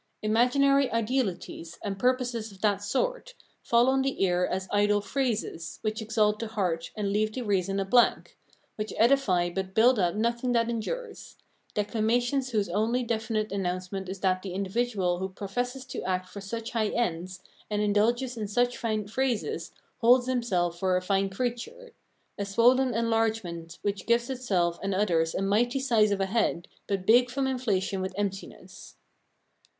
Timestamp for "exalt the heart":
6.01-6.89